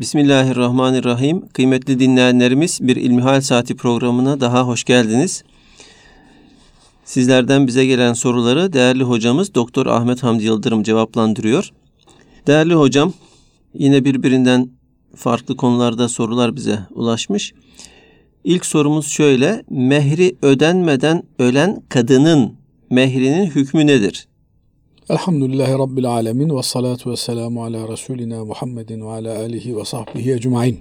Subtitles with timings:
[0.00, 1.48] Bismillahirrahmanirrahim.
[1.48, 5.44] Kıymetli dinleyenlerimiz bir İlmihal Saati programına daha hoş geldiniz.
[7.04, 11.70] Sizlerden bize gelen soruları değerli hocamız Doktor Ahmet Hamdi Yıldırım cevaplandırıyor.
[12.46, 13.12] Değerli hocam,
[13.74, 14.70] yine birbirinden
[15.14, 17.52] farklı konularda sorular bize ulaşmış.
[18.44, 19.64] İlk sorumuz şöyle.
[19.70, 22.54] Mehri ödenmeden ölen kadının
[22.90, 24.28] mehrinin hükmü nedir?
[25.10, 30.32] Elhamdülillahi Rabbil Alemin ve salatu ve selamu ala Resulina Muhammedin ve ala alihi ve sahbihi
[30.32, 30.78] ecmain.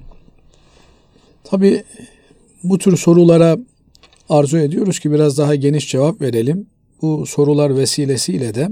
[1.44, 1.84] Tabi
[2.64, 3.58] bu tür sorulara
[4.30, 6.68] arzu ediyoruz ki biraz daha geniş cevap verelim.
[7.02, 8.70] Bu sorular vesilesiyle de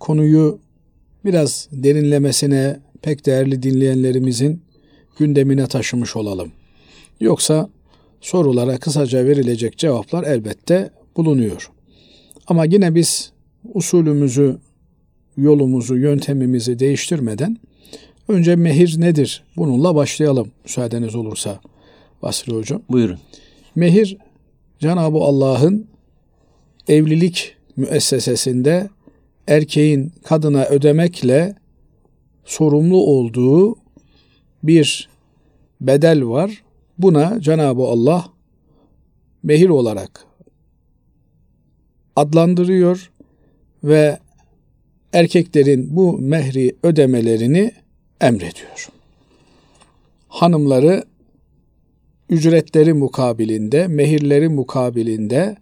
[0.00, 0.58] konuyu
[1.24, 4.62] biraz derinlemesine pek değerli dinleyenlerimizin
[5.18, 6.52] gündemine taşımış olalım.
[7.20, 7.70] Yoksa
[8.20, 11.70] sorulara kısaca verilecek cevaplar elbette bulunuyor.
[12.46, 13.31] Ama yine biz
[13.74, 14.58] usulümüzü,
[15.36, 17.56] yolumuzu, yöntemimizi değiştirmeden
[18.28, 19.44] önce mehir nedir?
[19.56, 21.60] Bununla başlayalım müsaadeniz olursa
[22.22, 22.82] Basri Hocam.
[22.90, 23.18] Buyurun.
[23.74, 24.16] Mehir
[24.78, 25.86] Cenab-ı Allah'ın
[26.88, 28.88] evlilik müessesesinde
[29.48, 31.54] erkeğin kadına ödemekle
[32.44, 33.76] sorumlu olduğu
[34.62, 35.08] bir
[35.80, 36.62] bedel var.
[36.98, 38.28] Buna Cenab-ı Allah
[39.42, 40.26] mehir olarak
[42.16, 43.11] adlandırıyor
[43.84, 44.18] ve
[45.12, 47.72] erkeklerin bu mehri ödemelerini
[48.20, 48.88] emrediyor.
[50.28, 51.04] Hanımları
[52.30, 55.56] ücretleri mukabilinde, mehirleri mukabilinde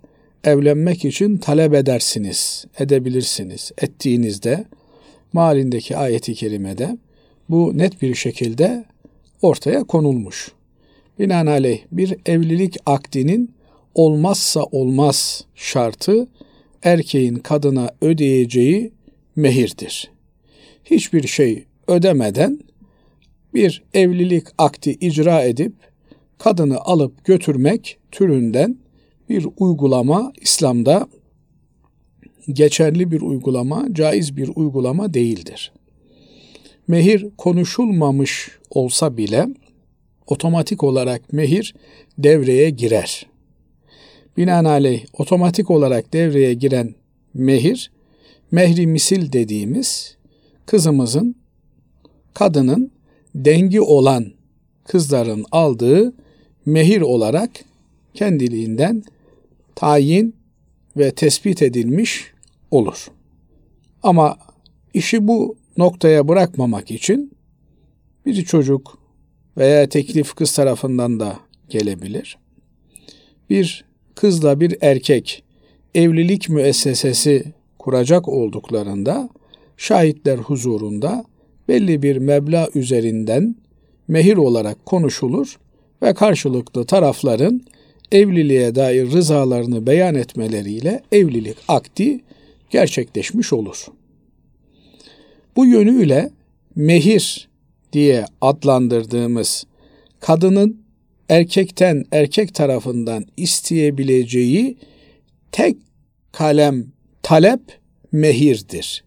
[0.44, 3.72] evlenmek için talep edersiniz, edebilirsiniz.
[3.78, 4.64] Ettiğinizde
[5.32, 6.98] malindeki ayeti kerimede
[7.48, 8.84] bu net bir şekilde
[9.42, 10.52] ortaya konulmuş.
[11.18, 13.54] Binaenaleyh bir evlilik akdinin
[13.94, 16.28] olmazsa olmaz şartı
[16.82, 18.92] erkeğin kadına ödeyeceği
[19.36, 20.10] mehirdir.
[20.84, 22.60] Hiçbir şey ödemeden
[23.54, 25.72] bir evlilik akti icra edip
[26.38, 28.76] kadını alıp götürmek türünden
[29.28, 31.08] bir uygulama İslam'da
[32.52, 35.72] geçerli bir uygulama, caiz bir uygulama değildir.
[36.88, 39.46] Mehir konuşulmamış olsa bile
[40.26, 41.74] otomatik olarak mehir
[42.18, 43.29] devreye girer.
[44.40, 46.94] Binaenaleyh otomatik olarak devreye giren
[47.34, 47.90] mehir,
[48.50, 50.16] mehri misil dediğimiz
[50.66, 51.36] kızımızın,
[52.34, 52.92] kadının
[53.34, 54.32] dengi olan
[54.84, 56.12] kızların aldığı
[56.66, 57.50] mehir olarak
[58.14, 59.02] kendiliğinden
[59.74, 60.36] tayin
[60.96, 62.32] ve tespit edilmiş
[62.70, 63.06] olur.
[64.02, 64.38] Ama
[64.94, 67.32] işi bu noktaya bırakmamak için
[68.26, 68.98] bir çocuk
[69.56, 72.38] veya teklif kız tarafından da gelebilir.
[73.50, 73.89] Bir
[74.20, 75.42] kızla bir erkek
[75.94, 77.44] evlilik müessesesi
[77.78, 79.28] kuracak olduklarında
[79.76, 81.24] şahitler huzurunda
[81.68, 83.56] belli bir meblağ üzerinden
[84.08, 85.58] mehir olarak konuşulur
[86.02, 87.62] ve karşılıklı tarafların
[88.12, 92.20] evliliğe dair rızalarını beyan etmeleriyle evlilik akdi
[92.70, 93.86] gerçekleşmiş olur.
[95.56, 96.30] Bu yönüyle
[96.76, 97.48] mehir
[97.92, 99.64] diye adlandırdığımız
[100.20, 100.82] kadının
[101.30, 104.76] erkekten erkek tarafından isteyebileceği
[105.52, 105.76] tek
[106.32, 106.86] kalem
[107.22, 107.60] talep
[108.12, 109.04] mehirdir.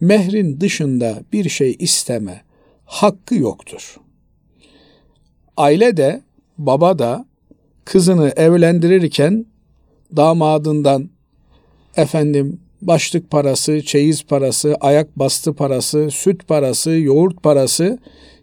[0.00, 2.42] Mehrin dışında bir şey isteme
[2.84, 3.96] hakkı yoktur.
[5.56, 6.20] Aile de
[6.58, 7.26] baba da
[7.84, 9.46] kızını evlendirirken
[10.16, 11.10] damadından
[11.96, 17.98] efendim başlık parası, çeyiz parası, ayak bastı parası, süt parası, yoğurt parası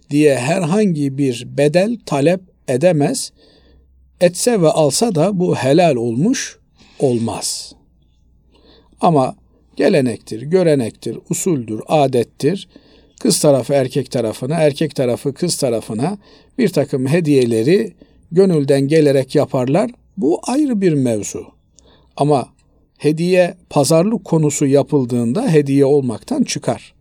[0.09, 3.31] diye herhangi bir bedel talep edemez.
[4.22, 6.59] Etse ve alsa da bu helal olmuş
[7.00, 7.76] olmaz.
[9.02, 9.36] Ama
[9.76, 12.68] gelenektir, görenektir, usuldür, adettir.
[13.20, 16.18] Kız tarafı erkek tarafına, erkek tarafı kız tarafına
[16.58, 17.94] bir takım hediyeleri
[18.31, 19.92] gönülden gelerek yaparlar.
[20.18, 21.46] Bu ayrı bir mevzu.
[22.18, 22.50] Ama
[22.98, 26.94] hediye pazarlık konusu yapıldığında hediye olmaktan çıkar.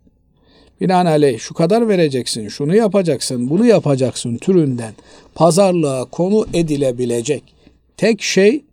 [0.80, 4.94] Binaenaleyh şu kadar vereceksin, şunu yapacaksın, bunu yapacaksın türünden
[5.34, 7.42] pazarlığa konu edilebilecek
[7.96, 8.64] tek şey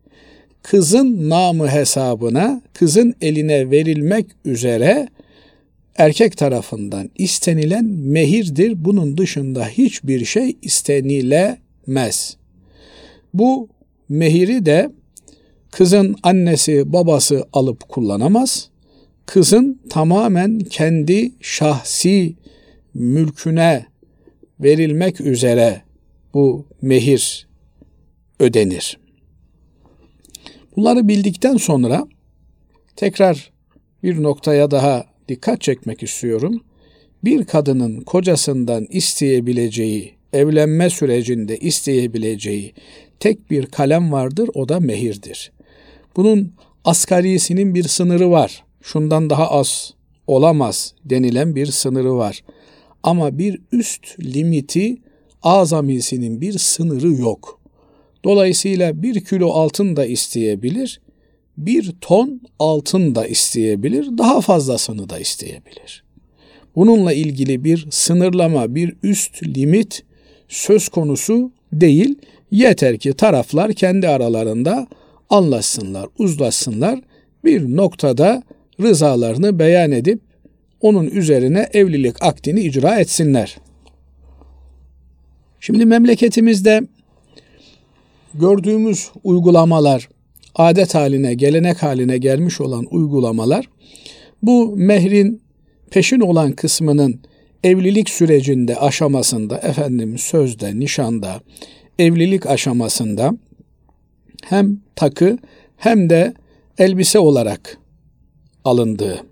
[0.63, 5.09] kızın namı hesabına, kızın eline verilmek üzere
[5.98, 8.86] erkek tarafından istenilen mehirdir.
[8.86, 12.38] Bunun dışında hiçbir şey istenilemez.
[13.33, 13.69] Bu
[14.09, 14.92] mehiri de
[15.71, 18.70] kızın annesi babası alıp kullanamaz.
[19.25, 22.35] Kızın tamamen kendi şahsi
[22.94, 23.85] mülküne
[24.59, 25.81] verilmek üzere
[26.33, 27.47] bu mehir
[28.39, 28.97] ödenir.
[30.75, 32.07] Bunları bildikten sonra
[32.95, 33.51] tekrar
[34.03, 36.62] bir noktaya daha dikkat çekmek istiyorum.
[37.24, 42.74] bir kadının kocasından isteyebileceği, evlenme sürecinde isteyebileceği
[43.19, 45.51] tek bir kalem vardır, o da mehirdir.
[46.15, 46.53] Bunun
[46.85, 48.63] asgarisinin bir sınırı var.
[48.81, 49.94] Şundan daha az
[50.28, 52.44] olamaz denilen bir sınırı var.
[53.04, 54.98] Ama bir üst limiti
[55.44, 57.60] azamisinin bir sınırı yok.
[58.24, 61.01] Dolayısıyla bir kilo altın da isteyebilir,
[61.57, 66.04] bir ton altın da isteyebilir, daha fazlasını da isteyebilir.
[66.75, 70.04] Bununla ilgili bir sınırlama, bir üst limit
[70.48, 72.16] söz konusu değil.
[72.51, 74.88] Yeter ki taraflar kendi aralarında
[75.30, 77.00] anlaşsınlar, uzlaşsınlar.
[77.44, 78.44] Bir noktada
[78.81, 80.19] rızalarını beyan edip
[80.81, 83.57] onun üzerine evlilik akdini icra etsinler.
[85.60, 86.81] Şimdi memleketimizde
[88.33, 90.10] gördüğümüz uygulamalar,
[90.56, 93.69] adet haline, gelenek haline gelmiş olan uygulamalar
[94.44, 95.42] bu mehrin
[95.92, 97.19] peşin olan kısmının
[97.63, 101.42] evlilik sürecinde, aşamasında, efendim sözde, nişanda,
[102.00, 103.31] evlilik aşamasında
[104.44, 105.38] hem takı
[105.77, 106.34] hem de
[106.77, 107.77] elbise olarak
[108.66, 109.25] alındığı,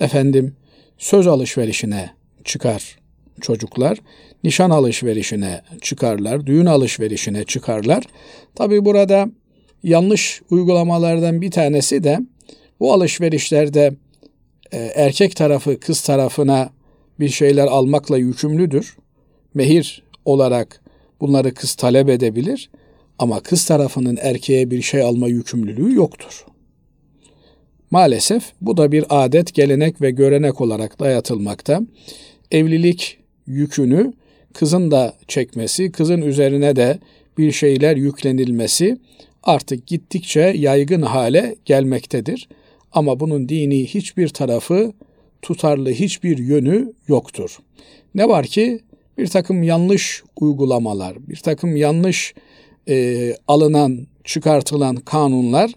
[0.00, 0.56] efendim
[0.98, 2.10] söz alışverişine
[2.44, 2.98] çıkar
[3.40, 3.98] çocuklar,
[4.44, 8.04] nişan alışverişine çıkarlar, düğün alışverişine çıkarlar.
[8.54, 9.28] Tabi burada
[9.82, 12.18] yanlış uygulamalardan bir tanesi de
[12.80, 13.94] bu alışverişlerde
[14.72, 16.70] e, erkek tarafı kız tarafına
[17.20, 18.96] bir şeyler almakla yükümlüdür.
[19.54, 20.80] Mehir olarak
[21.20, 22.70] bunları kız talep edebilir
[23.18, 26.44] ama kız tarafının erkeğe bir şey alma yükümlülüğü yoktur.
[27.90, 31.80] Maalesef bu da bir adet, gelenek ve görenek olarak dayatılmakta.
[32.50, 34.12] Evlilik yükünü
[34.54, 36.98] kızın da çekmesi, kızın üzerine de
[37.38, 38.98] bir şeyler yüklenilmesi
[39.42, 42.48] artık gittikçe yaygın hale gelmektedir.
[42.92, 44.92] Ama bunun dini hiçbir tarafı,
[45.42, 47.58] tutarlı hiçbir yönü yoktur.
[48.14, 48.80] Ne var ki
[49.18, 52.34] bir takım yanlış uygulamalar, bir takım yanlış
[52.88, 55.72] e, alınan, çıkartılan kanunlar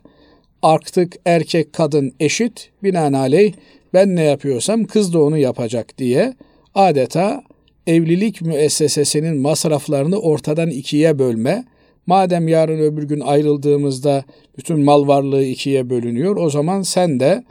[0.62, 3.54] artık erkek kadın eşit binaenaleyh
[3.94, 6.34] ben ne yapıyorsam kız da onu yapacak diye
[6.76, 7.44] adeta
[7.88, 11.66] evlilik müessesesinin masraflarını ortadan ikiye bölme,
[12.06, 14.24] madem yarın öbür gün ayrıldığımızda
[14.58, 17.44] bütün mal varlığı ikiye bölünüyor, o zaman sen de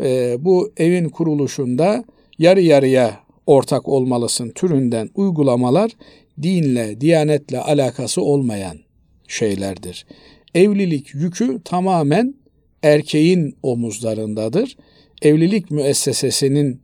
[0.00, 2.04] e, bu evin kuruluşunda
[2.38, 5.90] yarı yarıya ortak olmalısın türünden uygulamalar
[6.42, 8.78] dinle, diyanetle alakası olmayan
[9.28, 10.06] şeylerdir.
[10.54, 12.34] Evlilik yükü tamamen
[12.84, 14.76] erkeğin omuzlarındadır.
[15.22, 16.80] Evlilik müessesesinin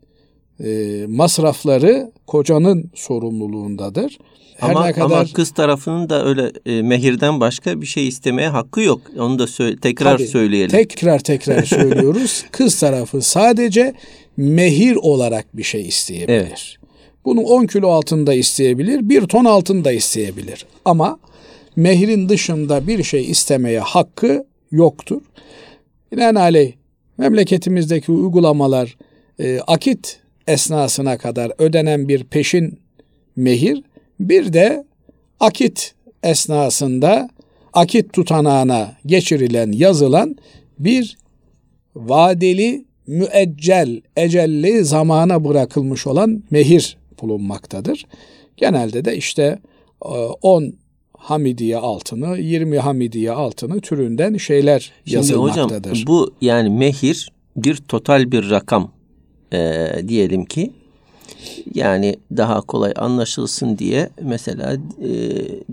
[0.65, 4.19] e, masrafları kocanın sorumluluğundadır.
[4.57, 8.49] Her ama, ne kadar ama kız tarafının da öyle e, mehirden başka bir şey istemeye
[8.49, 9.01] hakkı yok.
[9.19, 10.71] Onu da söyle, tekrar tabii, söyleyelim.
[10.71, 12.45] Tekrar tekrar söylüyoruz.
[12.51, 13.95] kız tarafı sadece
[14.37, 16.29] mehir olarak bir şey isteyebilir.
[16.29, 16.77] Evet.
[17.25, 20.67] Bunu 10 kilo altında isteyebilir, 1 ton altında isteyebilir.
[20.85, 21.19] Ama
[21.77, 25.21] mehrin dışında bir şey istemeye hakkı yoktur.
[26.13, 26.73] Binaenaleyh
[27.19, 28.97] memleketimizdeki uygulamalar
[29.39, 32.81] e, akit esnasına kadar ödenen bir peşin
[33.37, 33.83] mehir,
[34.21, 34.85] bir de
[35.41, 37.29] akit esnasında
[37.73, 40.37] akit tutanağına geçirilen, yazılan
[40.79, 41.19] bir
[41.97, 48.07] vadeli müeccel, ecelli zamana bırakılmış olan mehir bulunmaktadır.
[48.57, 49.59] Genelde de işte
[50.01, 50.73] 10 e,
[51.21, 55.91] hamidiye altını, 20 hamidiye altını türünden şeyler Şimdi yazılmaktadır.
[55.91, 58.91] Hocam bu yani mehir bir total bir rakam
[59.53, 60.73] e, diyelim ki
[61.75, 65.11] yani daha kolay anlaşılsın diye mesela e,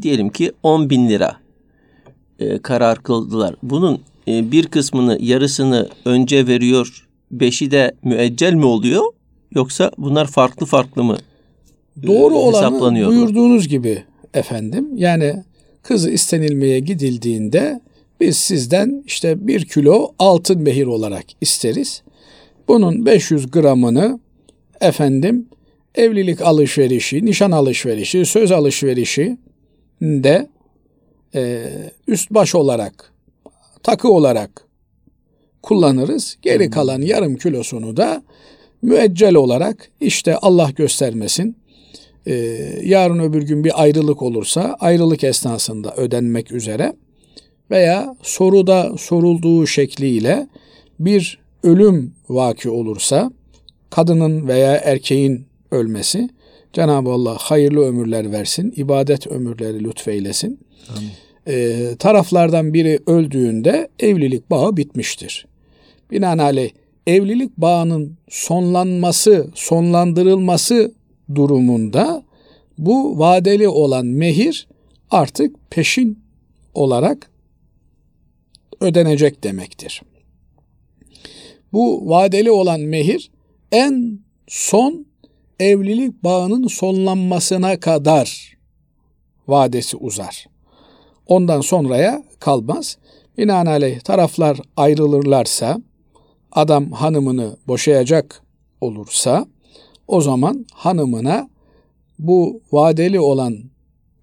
[0.01, 1.37] diyelim ki 10 bin lira
[2.39, 3.55] e, karar kıldılar.
[3.63, 9.03] Bunun e, bir kısmını yarısını önce veriyor beşi de müeccel mi oluyor
[9.51, 11.17] yoksa bunlar farklı farklı mı
[12.07, 14.03] Doğru e, olanı buyurduğunuz gibi
[14.33, 15.43] efendim yani
[15.83, 17.81] kızı istenilmeye gidildiğinde
[18.19, 22.01] biz sizden işte bir kilo altın mehir olarak isteriz.
[22.67, 24.19] Bunun 500 gramını
[24.81, 25.47] efendim
[25.95, 29.37] evlilik alışverişi, nişan alışverişi, söz alışverişi
[30.01, 30.47] de
[31.35, 31.63] e,
[32.07, 33.13] üst baş olarak,
[33.83, 34.67] takı olarak
[35.61, 36.37] kullanırız.
[36.41, 38.23] Geri kalan yarım kilosunu da
[38.81, 41.55] müeccel olarak işte Allah göstermesin
[42.27, 42.33] e,
[42.83, 46.93] yarın öbür gün bir ayrılık olursa ayrılık esnasında ödenmek üzere
[47.71, 50.47] veya soruda sorulduğu şekliyle
[50.99, 53.31] bir ölüm vaki olursa
[53.89, 56.29] kadının veya erkeğin ölmesi
[56.73, 60.59] Cenab-ı Allah hayırlı ömürler versin, ibadet ömürleri lütfeylesin.
[60.97, 61.09] Amin.
[61.47, 65.45] Ee, taraflardan biri öldüğünde evlilik bağı bitmiştir.
[66.11, 66.69] Binaenaleyh
[67.07, 70.91] evlilik bağının sonlanması, sonlandırılması
[71.35, 72.23] durumunda
[72.77, 74.67] bu vadeli olan mehir
[75.11, 76.19] artık peşin
[76.73, 77.31] olarak
[78.81, 80.01] ödenecek demektir.
[81.73, 83.31] Bu vadeli olan mehir
[83.71, 85.05] en son
[85.59, 88.57] evlilik bağının sonlanmasına kadar
[89.47, 90.45] vadesi uzar.
[91.27, 92.97] Ondan sonraya kalmaz.
[93.37, 95.81] Binaenaleyh taraflar ayrılırlarsa,
[96.51, 98.41] adam hanımını boşayacak
[98.81, 99.47] olursa,
[100.07, 101.49] o zaman hanımına
[102.19, 103.57] bu vadeli olan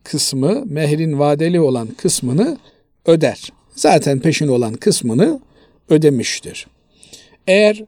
[0.05, 2.59] kısmı, mehrin vadeli olan kısmını
[3.07, 3.53] öder.
[3.75, 5.41] Zaten peşin olan kısmını
[5.88, 6.67] ödemiştir.
[7.47, 7.85] Eğer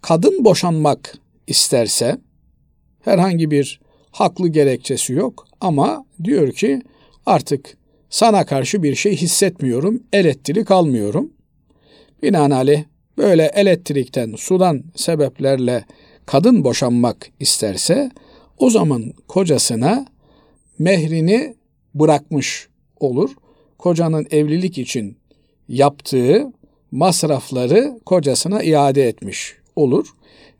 [0.00, 2.18] kadın boşanmak isterse
[3.00, 3.80] herhangi bir
[4.10, 6.82] haklı gerekçesi yok ama diyor ki
[7.26, 7.76] artık
[8.10, 11.32] sana karşı bir şey hissetmiyorum, elektrik almıyorum.
[12.22, 12.84] Binaenaleyh
[13.18, 15.84] böyle elektrikten, sudan sebeplerle
[16.26, 18.10] kadın boşanmak isterse
[18.58, 20.06] o zaman kocasına
[20.78, 21.54] mehrini
[21.94, 22.68] bırakmış
[23.00, 23.30] olur.
[23.78, 25.16] Kocanın evlilik için
[25.68, 26.52] yaptığı
[26.90, 30.06] masrafları kocasına iade etmiş olur.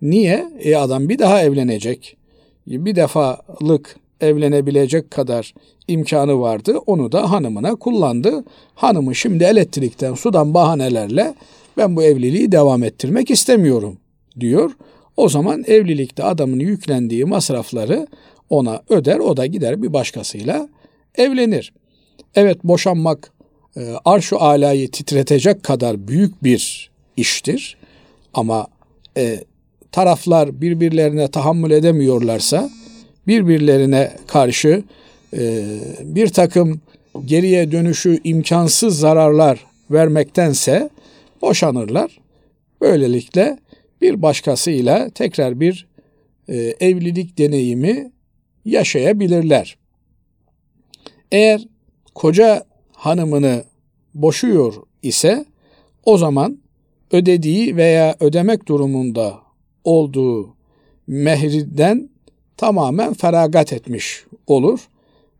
[0.02, 0.50] Niye?
[0.58, 2.16] E adam bir daha evlenecek.
[2.66, 5.54] Bir defalık evlenebilecek kadar
[5.88, 6.78] imkanı vardı.
[6.86, 8.44] Onu da hanımına kullandı.
[8.74, 11.34] Hanımı şimdi elektrikten, sudan bahanelerle
[11.76, 13.98] ben bu evliliği devam ettirmek istemiyorum
[14.40, 14.70] diyor.
[15.16, 18.06] O zaman evlilikte adamın yüklendiği masrafları
[18.50, 20.68] ona öder, o da gider bir başkasıyla
[21.14, 21.72] evlenir.
[22.34, 23.32] Evet boşanmak
[23.76, 27.76] e, arş-ı alayı titretecek kadar büyük bir iştir.
[28.34, 28.66] Ama
[29.16, 29.44] e,
[29.92, 32.70] taraflar birbirlerine tahammül edemiyorlarsa
[33.26, 34.82] birbirlerine karşı
[35.36, 35.64] e,
[36.00, 36.80] bir takım
[37.24, 40.90] geriye dönüşü imkansız zararlar vermektense
[41.42, 42.20] boşanırlar.
[42.80, 43.58] Böylelikle
[44.00, 45.86] bir başkasıyla tekrar bir
[46.48, 48.12] e, evlilik deneyimi
[48.64, 49.76] yaşayabilirler.
[51.32, 51.68] Eğer
[52.14, 53.64] koca hanımını
[54.14, 55.44] boşuyor ise
[56.04, 56.58] o zaman
[57.12, 59.38] ödediği veya ödemek durumunda
[59.84, 60.54] olduğu
[61.06, 62.10] mehriden
[62.56, 64.88] tamamen feragat etmiş olur.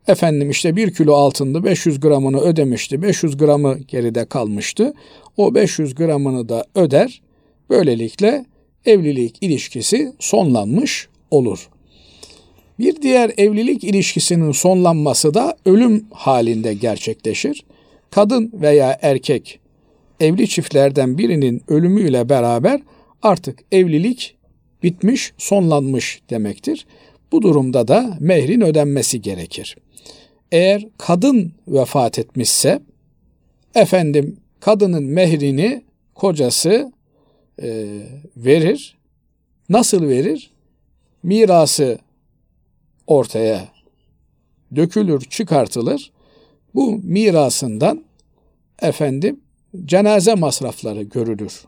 [0.07, 4.93] Efendim işte bir kilo altındı 500 gramını ödemişti 500 gramı geride kalmıştı.
[5.37, 7.21] O 500 gramını da öder.
[7.69, 8.45] Böylelikle
[8.85, 11.69] evlilik ilişkisi sonlanmış olur.
[12.79, 17.63] Bir diğer evlilik ilişkisinin sonlanması da ölüm halinde gerçekleşir.
[18.11, 19.59] Kadın veya erkek
[20.19, 22.81] evli çiftlerden birinin ölümüyle beraber
[23.21, 24.35] artık evlilik
[24.83, 26.85] bitmiş, sonlanmış demektir.
[27.31, 29.77] Bu durumda da mehrin ödenmesi gerekir.
[30.51, 32.81] Eğer kadın vefat etmişse
[33.75, 35.81] efendim kadının mehrini
[36.15, 36.91] kocası
[37.61, 38.01] e,
[38.37, 38.97] verir.
[39.69, 40.51] Nasıl verir?
[41.23, 41.99] Mirası
[43.07, 43.67] ortaya
[44.75, 46.11] dökülür, çıkartılır.
[46.75, 48.03] Bu mirasından
[48.81, 49.39] efendim
[49.85, 51.65] cenaze masrafları görülür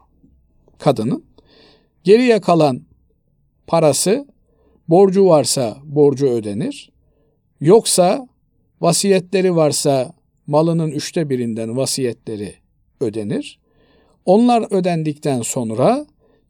[0.80, 1.24] kadının.
[2.04, 2.82] Geriye kalan
[3.68, 4.28] parası
[4.88, 6.92] borcu varsa borcu ödenir.
[7.62, 8.28] Yoksa
[8.82, 10.14] vasiyetleri varsa
[10.48, 12.56] malının üçte birinden vasiyetleri
[13.00, 13.60] ödenir.
[14.26, 16.06] Onlar ödendikten sonra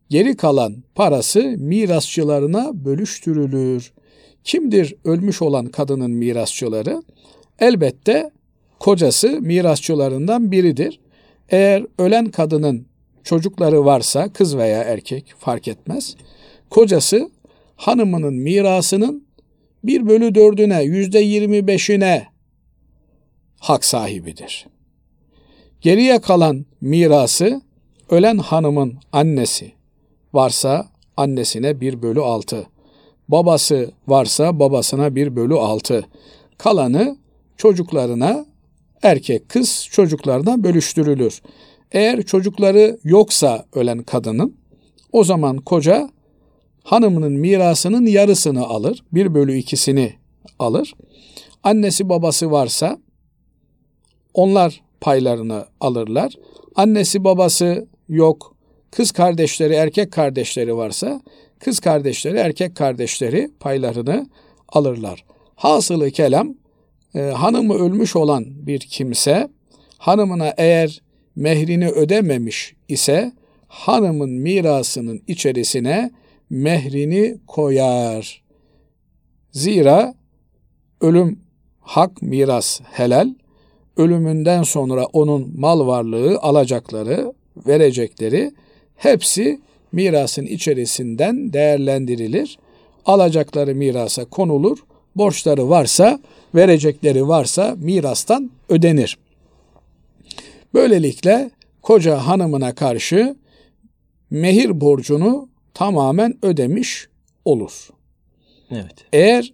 [0.10, 3.94] geri kalan parası mirasçılarına bölüştürülür.
[4.44, 7.04] Kimdir ölmüş olan kadının mirasçıları?
[7.60, 8.32] Elbette
[8.80, 11.00] kocası mirasçılarından biridir.
[11.50, 12.86] Eğer ölen kadının
[13.24, 16.16] çocukları varsa kız veya erkek fark etmez.
[16.70, 17.30] Kocası
[17.76, 19.28] hanımının mirasının
[19.84, 22.28] bir bölü dördüne yüzde yirmi beşine
[23.60, 24.73] hak sahibidir.
[25.84, 27.62] Geriye kalan mirası
[28.10, 29.72] ölen hanımın annesi
[30.34, 30.88] varsa
[31.18, 32.66] annesine bir bölü altı,
[33.28, 36.06] babası varsa babasına bir bölü altı,
[36.58, 37.18] kalanı
[37.58, 38.46] çocuklarına
[39.02, 41.42] erkek kız çocuklarına bölüştürülür.
[41.92, 44.56] Eğer çocukları yoksa ölen kadının
[45.12, 46.10] o zaman koca
[46.84, 49.04] hanımının mirasının yarısını alır.
[49.14, 50.14] Bir bölü ikisini
[50.60, 50.94] alır.
[51.64, 53.00] Annesi babası varsa
[54.34, 56.34] onlar paylarını alırlar.
[56.76, 58.56] Annesi babası yok.
[58.92, 61.22] Kız kardeşleri, erkek kardeşleri varsa
[61.60, 64.30] kız kardeşleri, erkek kardeşleri paylarını
[64.70, 65.26] alırlar.
[65.56, 66.56] Hasılı kelam
[67.16, 69.50] e, hanımı ölmüş olan bir kimse
[69.98, 71.02] hanımına eğer
[71.36, 73.32] mehrini ödememiş ise
[73.68, 76.12] hanımın mirasının içerisine
[76.50, 78.44] mehrini koyar.
[79.52, 80.16] Zira
[81.02, 81.40] ölüm
[81.80, 83.34] hak miras helal.
[83.98, 87.34] Ölümünden sonra onun mal varlığı, alacakları,
[87.68, 88.52] verecekleri
[88.96, 92.60] hepsi mirasın içerisinden değerlendirilir.
[93.06, 94.78] Alacakları mirasa konulur.
[95.16, 96.20] Borçları varsa,
[96.56, 99.18] verecekleri varsa mirastan ödenir.
[100.74, 103.36] Böylelikle koca hanımına karşı
[104.30, 107.08] mehir borcunu tamamen ödemiş
[107.46, 107.90] olur.
[108.72, 108.96] Evet.
[109.14, 109.54] Eğer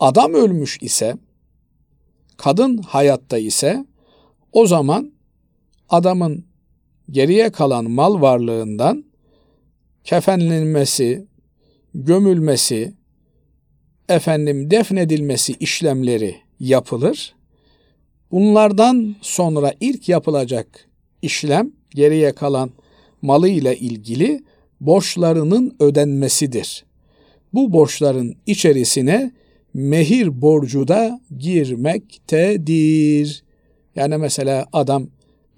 [0.00, 1.16] adam ölmüş ise,
[2.36, 3.86] kadın hayatta ise
[4.52, 5.12] o zaman
[5.88, 6.44] adamın
[7.10, 9.04] geriye kalan mal varlığından
[10.04, 11.26] kefenlenmesi,
[11.94, 12.94] gömülmesi,
[14.08, 17.34] efendim defnedilmesi işlemleri yapılır.
[18.30, 20.88] Bunlardan sonra ilk yapılacak
[21.22, 22.70] işlem geriye kalan
[23.22, 24.44] malı ile ilgili
[24.80, 26.84] borçlarının ödenmesidir.
[27.54, 29.32] Bu borçların içerisine
[29.76, 33.44] mehir borcu da girmektedir.
[33.96, 35.06] Yani mesela adam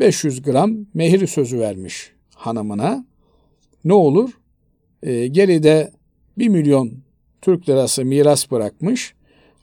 [0.00, 3.06] 500 gram mehir sözü vermiş hanımına.
[3.84, 4.30] Ne olur?
[5.02, 5.90] Ee, geride
[6.38, 6.92] 1 milyon
[7.42, 9.14] Türk lirası miras bırakmış.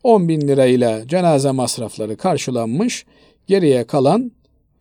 [0.03, 3.05] 10 bin lirayla cenaze masrafları karşılanmış.
[3.47, 4.31] Geriye kalan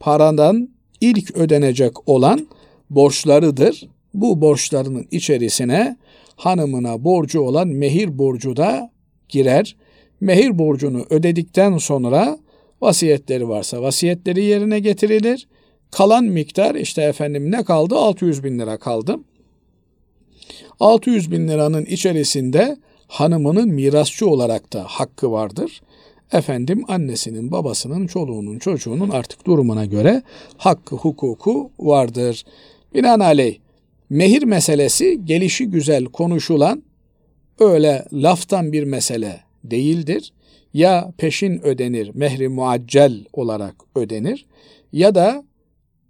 [0.00, 0.69] paradan
[1.00, 2.49] ilk ödenecek olan
[2.90, 3.88] borçlarıdır.
[4.14, 5.97] Bu borçlarının içerisine
[6.37, 8.94] hanımına borcu olan mehir borcu da
[9.35, 9.76] girer.
[10.21, 12.38] Mehir borcunu ödedikten sonra
[12.81, 15.47] vasiyetleri varsa vasiyetleri yerine getirilir.
[15.91, 17.95] Kalan miktar işte efendim ne kaldı?
[17.95, 19.17] 600 bin lira kaldı.
[20.81, 22.76] 600 bin liranın içerisinde
[23.09, 25.81] hanımının mirasçı olarak da hakkı vardır.
[26.33, 30.23] Efendim annesinin, babasının, çoluğunun, çocuğunun artık durumuna göre
[30.57, 32.45] hakkı, hukuku vardır.
[32.95, 33.59] Binaenaleyh
[34.11, 36.83] mehir meselesi gelişi güzel konuşulan
[37.61, 40.32] öyle laftan bir mesele değildir.
[40.75, 44.46] Ya peşin ödenir, mehri muaccel olarak ödenir
[44.92, 45.44] ya da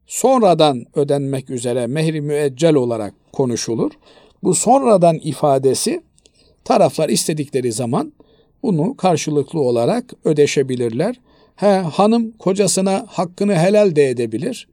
[0.07, 3.93] sonradan ödenmek üzere mehri müeccel olarak konuşulur.
[4.43, 6.03] Bu sonradan ifadesi
[6.65, 8.13] taraflar istedikleri zaman
[8.63, 11.21] bunu karşılıklı olarak ödeşebilirler.
[11.57, 14.69] He, hanım kocasına hakkını helal de edebilir.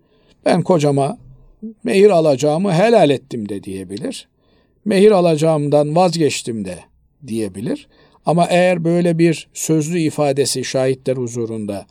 [0.45, 1.17] Ben kocama
[1.83, 4.27] mehir alacağımı helal ettim de diyebilir.
[4.85, 6.79] Mehir alacağımdan vazgeçtim de
[7.27, 7.87] diyebilir.
[8.25, 11.85] Ama eğer böyle bir sözlü ifadesi şahitler huzurunda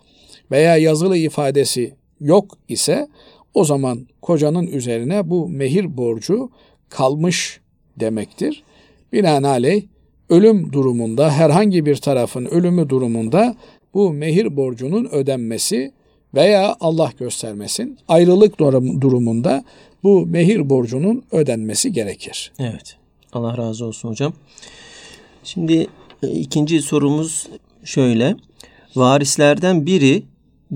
[0.51, 3.09] veya yazılı ifadesi yok ise
[3.55, 6.51] o zaman kocanın üzerine bu mehir borcu
[6.89, 7.61] kalmış
[7.97, 8.65] demektir.
[9.13, 9.83] Binaenaleyh
[10.29, 13.57] ölüm durumunda herhangi bir tarafın ölümü durumunda
[13.95, 15.93] bu mehir borcunun ödenmesi
[16.35, 18.59] veya Allah göstermesin ayrılık
[19.01, 19.65] durumunda
[20.03, 22.53] bu mehir borcunun ödenmesi gerekir.
[22.59, 22.97] Evet.
[23.33, 24.33] Allah razı olsun hocam.
[25.45, 25.87] Şimdi
[26.23, 27.49] e, ikinci sorumuz
[27.85, 28.37] şöyle.
[28.97, 30.23] Varislerden biri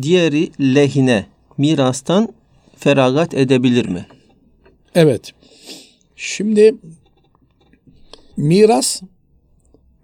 [0.03, 1.27] diğeri lehine
[1.59, 2.35] mirastan
[2.77, 4.07] feragat edebilir mi?
[4.95, 5.33] Evet.
[6.17, 6.75] Şimdi
[8.37, 9.03] miras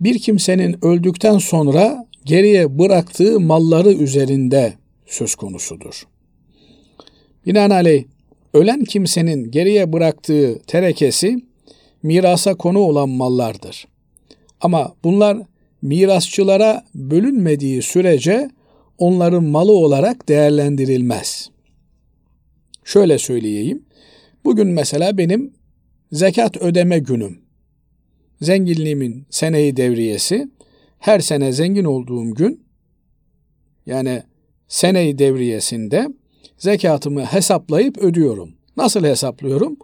[0.00, 4.74] bir kimsenin öldükten sonra geriye bıraktığı malları üzerinde
[5.06, 6.02] söz konusudur.
[7.46, 8.04] Binaenaleyh
[8.54, 11.38] ölen kimsenin geriye bıraktığı terekesi
[12.02, 13.88] mirasa konu olan mallardır.
[14.60, 15.38] Ama bunlar
[15.82, 18.50] mirasçılara bölünmediği sürece
[18.98, 21.50] onların malı olarak değerlendirilmez.
[22.84, 23.84] Şöyle söyleyeyim.
[24.44, 25.52] Bugün mesela benim
[26.12, 27.38] zekat ödeme günüm.
[28.40, 30.48] Zenginliğimin seneyi devriyesi.
[30.98, 32.64] Her sene zengin olduğum gün
[33.86, 34.22] yani
[34.68, 36.08] seneyi devriyesinde
[36.60, 38.50] zekatımı hesaplayıp ödüyorum.
[38.76, 39.76] Nasıl hesaplıyorum?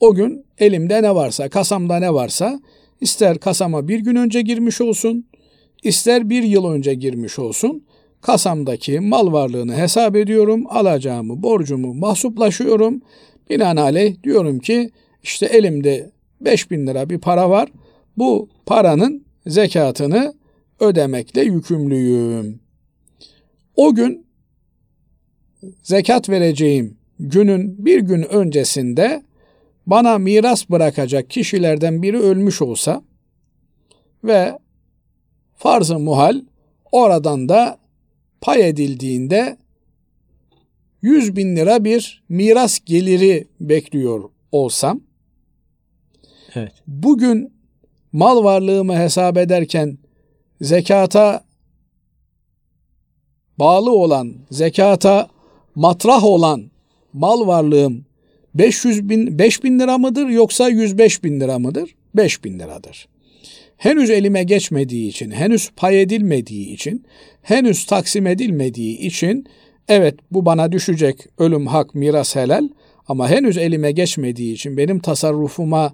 [0.00, 2.60] O gün elimde ne varsa, kasamda ne varsa
[3.00, 5.26] ister kasama bir gün önce girmiş olsun,
[5.82, 7.84] ister bir yıl önce girmiş olsun
[8.22, 13.02] kasamdaki mal varlığını hesap ediyorum, alacağımı, borcumu mahsuplaşıyorum.
[13.50, 14.90] Binaenaleyh diyorum ki
[15.22, 17.68] işte elimde 5 bin lira bir para var.
[18.16, 20.34] Bu paranın zekatını
[20.80, 22.60] ödemekle yükümlüyüm.
[23.76, 24.26] O gün
[25.82, 29.22] zekat vereceğim günün bir gün öncesinde
[29.86, 33.02] bana miras bırakacak kişilerden biri ölmüş olsa
[34.24, 34.58] ve
[35.56, 36.42] farz-ı muhal
[36.92, 37.78] oradan da
[38.40, 39.56] pay edildiğinde
[41.02, 45.00] 100 bin lira bir miras geliri bekliyor olsam
[46.54, 46.72] evet.
[46.86, 47.52] bugün
[48.12, 49.98] mal varlığımı hesap ederken
[50.60, 51.44] zekata
[53.58, 55.28] bağlı olan, zekata
[55.74, 56.70] matrah olan
[57.12, 58.04] mal varlığım
[58.54, 61.94] 500 bin, 5 bin lira mıdır yoksa 105 bin lira mıdır?
[62.14, 63.08] 5 bin liradır.
[63.76, 67.04] Henüz elime geçmediği için, henüz pay edilmediği için,
[67.42, 69.46] henüz taksim edilmediği için
[69.88, 72.68] evet bu bana düşecek ölüm hak miras helal
[73.08, 75.92] Ama henüz elime geçmediği için benim tasarrufuma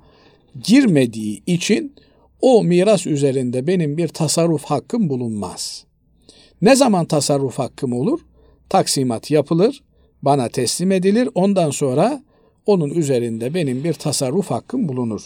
[0.64, 1.94] girmediği için
[2.40, 5.84] o miras üzerinde benim bir tasarruf hakkım bulunmaz.
[6.62, 8.20] Ne zaman tasarruf hakkım olur?
[8.68, 9.82] Taksimat yapılır,
[10.22, 11.28] bana teslim edilir.
[11.34, 12.22] Ondan sonra
[12.66, 15.20] onun üzerinde benim bir tasarruf hakkım bulunur.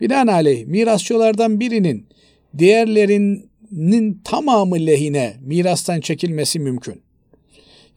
[0.00, 2.06] Binaenaleyh mirasçılardan birinin
[2.58, 7.00] diğerlerinin tamamı lehine mirastan çekilmesi mümkün.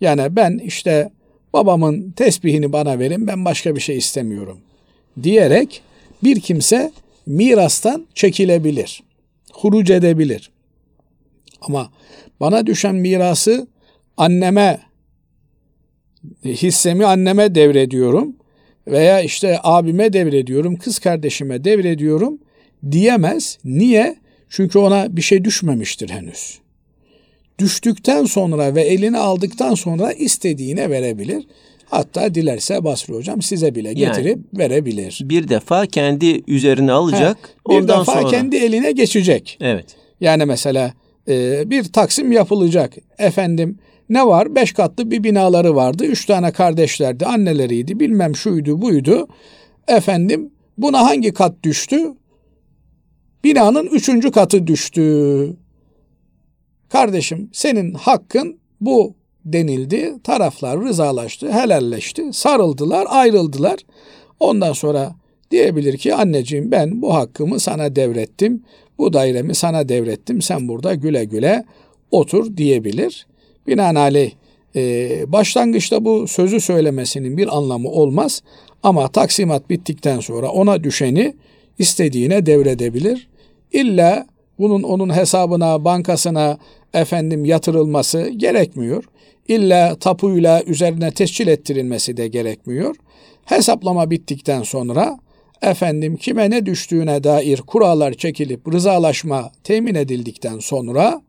[0.01, 1.11] Yani ben işte
[1.53, 4.57] babamın tesbihini bana verin ben başka bir şey istemiyorum
[5.23, 5.81] diyerek
[6.23, 6.91] bir kimse
[7.25, 9.03] mirastan çekilebilir.
[9.53, 10.51] Huruc edebilir.
[11.61, 11.91] Ama
[12.39, 13.67] bana düşen mirası
[14.17, 14.79] anneme
[16.45, 18.35] hissemi anneme devrediyorum
[18.87, 22.39] veya işte abime devrediyorum, kız kardeşime devrediyorum
[22.91, 23.57] diyemez.
[23.65, 24.15] Niye?
[24.49, 26.59] Çünkü ona bir şey düşmemiştir henüz.
[27.59, 31.43] Düştükten sonra ve elini aldıktan sonra istediğine verebilir.
[31.89, 35.19] Hatta dilerse Basri Hocam size bile getirip yani, verebilir.
[35.23, 37.37] Bir defa kendi üzerine alacak.
[37.37, 38.27] He, bir ondan defa sonra...
[38.27, 39.57] kendi eline geçecek.
[39.61, 39.85] Evet.
[40.21, 40.93] Yani mesela
[41.27, 42.93] e, bir taksim yapılacak.
[43.17, 44.55] Efendim ne var?
[44.55, 46.05] Beş katlı bir binaları vardı.
[46.05, 47.99] Üç tane kardeşlerdi, anneleriydi.
[47.99, 49.27] Bilmem şuydu buydu.
[49.87, 52.13] Efendim buna hangi kat düştü?
[53.43, 55.57] Binanın üçüncü katı düştü.
[56.89, 59.15] Kardeşim senin hakkın bu
[59.45, 60.13] denildi.
[60.23, 62.33] Taraflar rızalaştı, helalleşti.
[62.33, 63.79] Sarıldılar, ayrıldılar.
[64.39, 65.15] Ondan sonra
[65.51, 68.63] diyebilir ki anneciğim ben bu hakkımı sana devrettim.
[68.97, 70.41] Bu dairemi sana devrettim.
[70.41, 71.65] Sen burada güle güle
[72.11, 73.27] otur diyebilir.
[73.67, 74.31] Binaenaleyh
[74.75, 78.43] e, başlangıçta bu sözü söylemesinin bir anlamı olmaz.
[78.83, 81.35] Ama taksimat bittikten sonra ona düşeni
[81.79, 83.27] istediğine devredebilir.
[83.71, 84.27] İlla
[84.59, 86.57] bunun onun hesabına, bankasına
[86.93, 89.03] efendim yatırılması gerekmiyor.
[89.47, 92.95] İlla tapuyla üzerine tescil ettirilmesi de gerekmiyor.
[93.45, 95.17] Hesaplama bittikten sonra
[95.61, 101.21] efendim kime ne düştüğüne dair kurallar çekilip rızalaşma temin edildikten sonra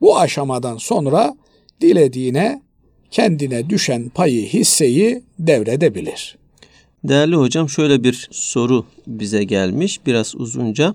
[0.00, 1.34] bu aşamadan sonra
[1.80, 2.62] dilediğine
[3.10, 6.36] kendine düşen payı hisseyi devredebilir.
[7.04, 10.94] Değerli hocam şöyle bir soru bize gelmiş biraz uzunca.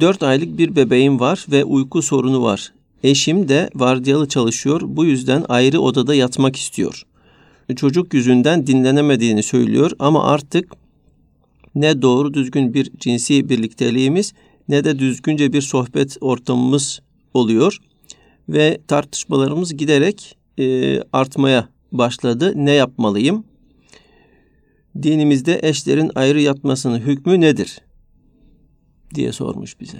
[0.00, 2.72] 4 aylık bir bebeğim var ve uyku sorunu var.
[3.02, 4.80] Eşim de vardiyalı çalışıyor.
[4.84, 7.02] Bu yüzden ayrı odada yatmak istiyor.
[7.76, 10.72] Çocuk yüzünden dinlenemediğini söylüyor ama artık
[11.74, 14.32] ne doğru düzgün bir cinsi birlikteliğimiz
[14.68, 17.00] ne de düzgünce bir sohbet ortamımız
[17.34, 17.78] oluyor
[18.48, 22.52] ve tartışmalarımız giderek e, artmaya başladı.
[22.56, 23.44] Ne yapmalıyım?
[25.02, 27.78] Dinimizde eşlerin ayrı yatmasının hükmü nedir?
[29.14, 29.98] diye sormuş bize.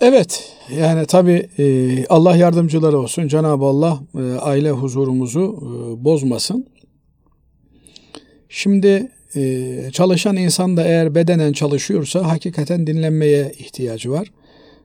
[0.00, 3.28] Evet yani tabi e, Allah yardımcıları olsun.
[3.28, 6.66] Cenab-ı Allah e, aile huzurumuzu e, bozmasın.
[8.48, 14.28] Şimdi e, çalışan insan da eğer bedenen çalışıyorsa hakikaten dinlenmeye ihtiyacı var.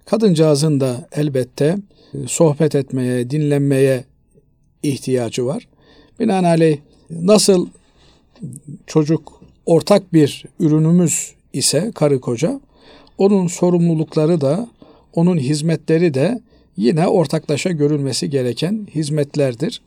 [0.09, 1.77] Kadıncağızın da elbette
[2.13, 4.03] e, sohbet etmeye, dinlenmeye
[4.83, 5.67] ihtiyacı var.
[6.19, 6.77] Binaenaleyh
[7.09, 7.67] nasıl
[8.85, 12.61] çocuk ortak bir ürünümüz ise karı koca,
[13.17, 14.67] onun sorumlulukları da,
[15.13, 16.41] onun hizmetleri de
[16.77, 19.81] yine ortaklaşa görülmesi gereken hizmetlerdir.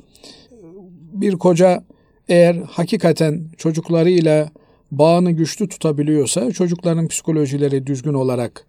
[1.12, 1.84] Bir koca
[2.28, 4.50] eğer hakikaten çocuklarıyla
[4.90, 8.66] bağını güçlü tutabiliyorsa çocukların psikolojileri düzgün olarak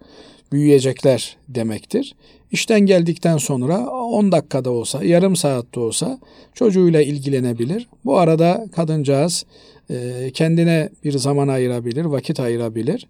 [0.51, 2.15] büyüyecekler demektir.
[2.51, 6.19] İşten geldikten sonra 10 dakikada olsa, yarım saatte olsa
[6.53, 7.87] çocuğuyla ilgilenebilir.
[8.05, 9.45] Bu arada kadıncağız
[9.89, 13.07] e, kendine bir zaman ayırabilir, vakit ayırabilir.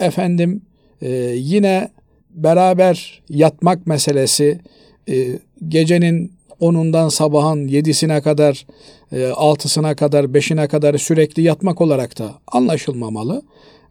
[0.00, 0.62] Efendim
[1.02, 1.88] e, yine
[2.30, 4.60] beraber yatmak meselesi
[5.08, 8.66] e, gecenin 10'undan sabahın 7'sine kadar,
[9.12, 13.42] 6'sına kadar, 5'ine kadar sürekli yatmak olarak da anlaşılmamalı.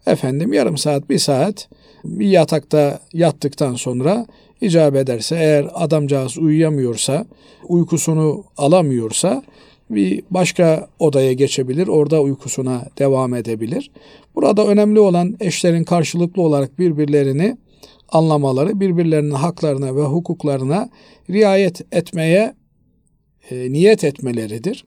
[0.06, 1.70] Efendim yarım saat, bir saat
[2.04, 4.26] bir yatakta yattıktan sonra
[4.62, 7.26] icap ederse eğer adamcağız uyuyamıyorsa,
[7.68, 9.44] uykusunu alamıyorsa
[9.90, 13.92] bir başka odaya geçebilir, orada uykusuna devam edebilir.
[14.36, 17.58] Burada önemli olan eşlerin karşılıklı olarak birbirlerini
[18.10, 20.90] anlamaları, birbirlerinin haklarına ve hukuklarına
[21.30, 22.54] riayet etmeye
[23.52, 24.86] e, niyet etmeleridir.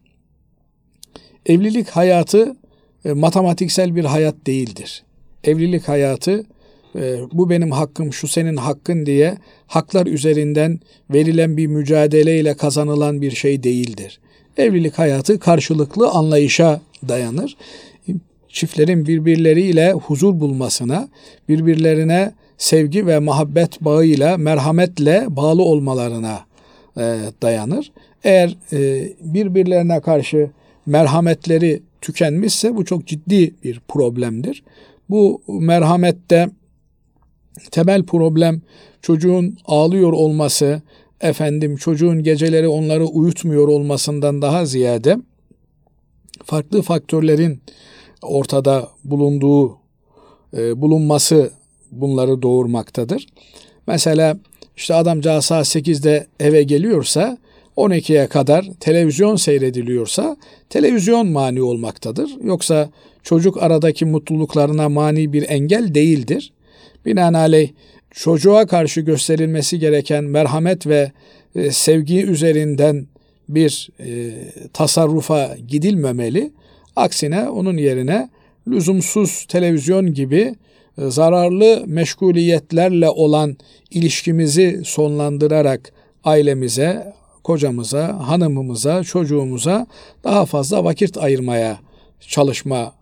[1.46, 2.57] Evlilik hayatı
[3.04, 5.02] e, matematiksel bir hayat değildir.
[5.44, 6.44] Evlilik hayatı
[6.96, 13.30] e, bu benim hakkım, şu senin hakkın diye haklar üzerinden verilen bir mücadeleyle kazanılan bir
[13.30, 14.20] şey değildir.
[14.56, 17.56] Evlilik hayatı karşılıklı anlayışa dayanır.
[18.48, 21.08] Çiftlerin birbirleriyle huzur bulmasına,
[21.48, 26.40] birbirlerine sevgi ve muhabbet bağıyla, merhametle bağlı olmalarına
[26.96, 27.92] e, dayanır.
[28.24, 30.50] Eğer e, birbirlerine karşı
[30.86, 34.64] merhametleri tükenmişse bu çok ciddi bir problemdir.
[35.10, 36.50] Bu merhamette
[37.70, 38.62] temel problem
[39.02, 40.82] çocuğun ağlıyor olması,
[41.20, 45.16] efendim çocuğun geceleri onları uyutmuyor olmasından daha ziyade
[46.44, 47.60] farklı faktörlerin
[48.22, 49.78] ortada bulunduğu
[50.56, 51.50] e, bulunması
[51.90, 53.26] bunları doğurmaktadır.
[53.86, 54.38] Mesela
[54.76, 57.38] işte adamcağız saat 8'de eve geliyorsa
[57.76, 60.37] 12'ye kadar televizyon seyrediliyorsa
[60.70, 62.30] televizyon mani olmaktadır.
[62.42, 62.90] Yoksa
[63.22, 66.52] çocuk aradaki mutluluklarına mani bir engel değildir.
[67.06, 67.70] Binaenaleyh
[68.10, 71.12] çocuğa karşı gösterilmesi gereken merhamet ve
[71.54, 73.06] e, sevgi üzerinden
[73.48, 74.32] bir e,
[74.72, 76.52] tasarrufa gidilmemeli.
[76.96, 78.28] Aksine onun yerine
[78.68, 80.54] lüzumsuz televizyon gibi
[80.98, 83.56] e, zararlı meşguliyetlerle olan
[83.90, 85.92] ilişkimizi sonlandırarak
[86.24, 89.87] ailemize, kocamıza, hanımımıza, çocuğumuza
[90.24, 91.78] daha fazla vakit ayırmaya
[92.20, 92.92] çalışma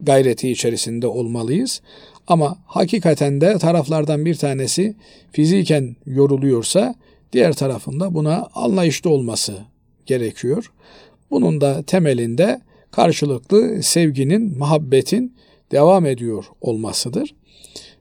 [0.00, 1.80] gayreti içerisinde olmalıyız.
[2.26, 4.96] Ama hakikaten de taraflardan bir tanesi
[5.32, 6.94] fiziken yoruluyorsa
[7.32, 9.58] diğer tarafında buna anlayışlı olması
[10.06, 10.72] gerekiyor.
[11.30, 15.36] Bunun da temelinde karşılıklı sevginin, muhabbetin
[15.72, 17.34] devam ediyor olmasıdır.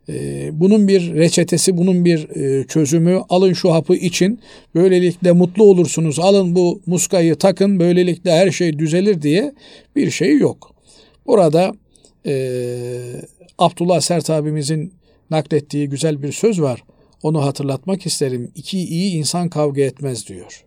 [0.09, 4.39] Ee, bunun bir reçetesi, bunun bir e, çözümü alın şu hapı için
[4.75, 6.19] böylelikle mutlu olursunuz.
[6.19, 9.53] Alın bu muskayı takın böylelikle her şey düzelir diye
[9.95, 10.75] bir şey yok.
[11.27, 11.73] Burada
[12.25, 12.33] e,
[13.57, 14.93] Abdullah Sert abimizin
[15.29, 16.83] naklettiği güzel bir söz var.
[17.23, 18.51] Onu hatırlatmak isterim.
[18.55, 20.65] İki iyi insan kavga etmez diyor.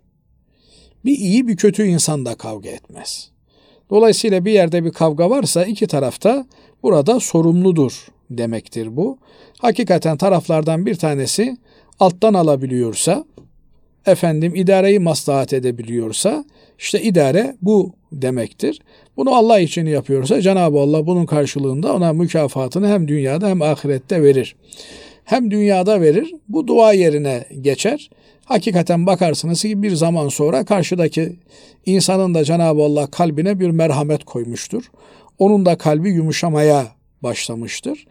[1.05, 3.31] Bir iyi bir kötü insan da kavga etmez.
[3.91, 6.47] Dolayısıyla bir yerde bir kavga varsa iki tarafta
[6.83, 9.19] burada sorumludur demektir bu.
[9.59, 11.57] Hakikaten taraflardan bir tanesi
[12.01, 13.25] alttan alabiliyorsa,
[14.07, 16.45] efendim idareyi maslahat edebiliyorsa,
[16.79, 18.81] işte idare bu demektir.
[19.17, 24.57] Bunu Allah için yapıyorsa Cenab-ı Allah bunun karşılığında ona mükafatını hem dünyada hem ahirette verir.
[25.25, 28.11] Hem dünyada verir, bu dua yerine geçer.
[28.45, 31.37] Hakikaten bakarsınız ki bir zaman sonra karşıdaki
[31.87, 34.91] insanın da Cenab-ı Allah kalbine bir merhamet koymuştur.
[35.39, 36.87] Onun da kalbi yumuşamaya
[37.23, 38.07] başlamıştır.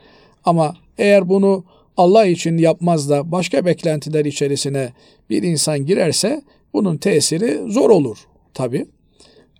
[0.46, 1.63] Ama eğer bunu
[1.98, 4.93] Allah için yapmaz da başka beklentiler içerisine
[5.30, 6.41] bir insan girerse
[6.74, 8.17] bunun tesiri zor olur
[8.54, 8.86] tabi.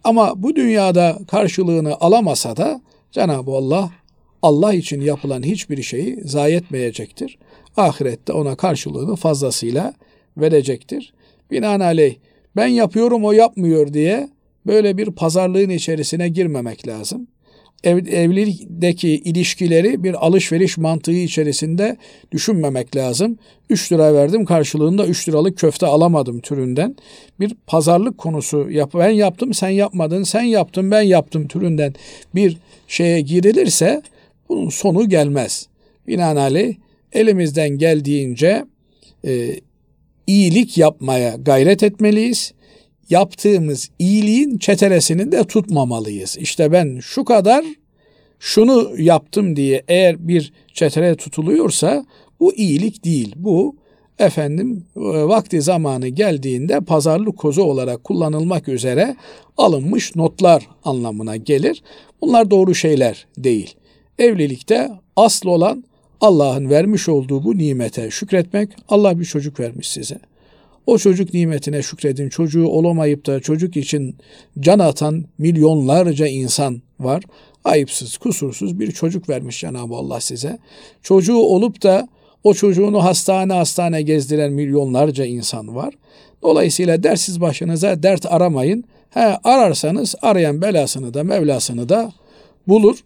[0.04, 2.82] Ama bu dünyada karşılığını alamasa da
[3.12, 3.92] Cenab-ı Allah
[4.42, 7.38] Allah için yapılan hiçbir şeyi zayi etmeyecektir.
[7.78, 9.94] Ahirette ona karşılığını fazlasıyla
[10.38, 11.14] verecektir.
[11.52, 12.16] Binaenaleyh
[12.56, 14.30] ben yapıyorum o yapmıyor diye
[14.66, 17.28] böyle bir pazarlığın içerisine girmemek lazım
[17.84, 21.98] ev, evlilikteki ilişkileri bir alışveriş mantığı içerisinde
[22.32, 23.38] düşünmemek lazım.
[23.70, 26.96] 3 lira verdim karşılığında 3 liralık köfte alamadım türünden
[27.40, 31.94] bir pazarlık konusu yap ben yaptım sen yapmadın sen yaptın ben yaptım türünden
[32.36, 34.02] bir şeye girilirse
[34.50, 35.68] bunun sonu gelmez.
[36.08, 36.76] Binaenaleyh
[37.14, 38.66] elimizden geldiğince
[39.26, 39.56] e,
[40.28, 42.54] iyilik yapmaya gayret etmeliyiz
[43.10, 46.38] yaptığımız iyiliğin çetelesini de tutmamalıyız.
[46.38, 47.66] İşte ben şu kadar
[48.40, 52.06] şunu yaptım diye eğer bir çetele tutuluyorsa
[52.40, 53.36] bu iyilik değil.
[53.36, 53.76] Bu
[54.20, 59.16] efendim e, vakti zamanı geldiğinde pazarlık kozu olarak kullanılmak üzere
[59.58, 61.84] alınmış notlar anlamına gelir.
[62.22, 63.76] Bunlar doğru şeyler değil.
[64.20, 65.84] Evlilikte asıl olan
[66.22, 68.70] Allah'ın vermiş olduğu bu nimete şükretmek.
[68.90, 70.20] Allah bir çocuk vermiş size.
[70.88, 72.30] O çocuk nimetine şükredin.
[72.30, 74.16] Çocuğu olamayıp da çocuk için
[74.60, 77.24] can atan milyonlarca insan var.
[77.64, 80.60] Ayıpsız, kusursuz bir çocuk vermiş Cenab-ı Allah size.
[81.04, 82.08] Çocuğu olup da
[82.44, 85.94] o çocuğunu hastane hastane gezdiren milyonlarca insan var.
[86.42, 88.84] Dolayısıyla dersiz başınıza dert aramayın.
[89.10, 92.12] He, ararsanız arayan belasını da Mevlasını da
[92.68, 92.98] bulur.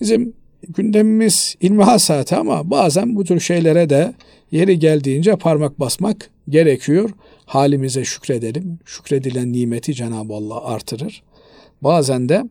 [0.00, 0.32] Bizim
[0.68, 4.14] gündemimiz ilmihal saati ama bazen bu tür şeylere de
[4.50, 7.10] yeri geldiğince parmak basmak gerekiyor.
[7.46, 8.78] Halimize şükredelim.
[8.84, 11.22] Şükredilen nimeti Cenab-ı Allah artırır.
[11.82, 12.44] Bazen de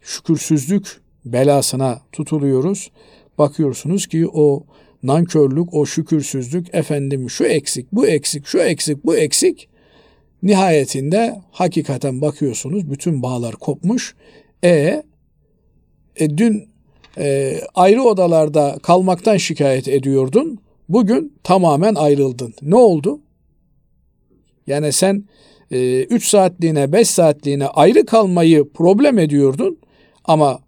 [0.00, 2.90] şükürsüzlük belasına tutuluyoruz.
[3.38, 4.64] Bakıyorsunuz ki o
[5.02, 9.68] nankörlük, o şükürsüzlük, efendim şu eksik, bu eksik, şu eksik, bu eksik.
[10.42, 14.14] Nihayetinde hakikaten bakıyorsunuz bütün bağlar kopmuş.
[14.64, 15.02] E,
[16.16, 16.68] e dün
[17.18, 20.58] e, ayrı odalarda kalmaktan şikayet ediyordun.
[20.88, 22.54] Bugün tamamen ayrıldın.
[22.62, 23.20] Ne oldu?
[24.68, 25.24] Yani sen
[25.70, 29.78] 3 e, saatliğine 5 saatliğine ayrı kalmayı problem ediyordun
[30.24, 30.60] ama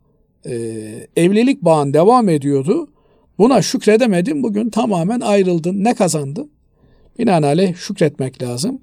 [0.47, 0.55] e,
[1.17, 2.89] evlilik bağın devam ediyordu.
[3.39, 5.85] Buna şükredemedin bugün tamamen ayrıldın.
[5.85, 6.51] Ne kazandın?
[7.19, 8.81] Binaenaleyh şükretmek lazım.